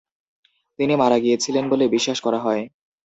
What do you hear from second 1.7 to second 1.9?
বলে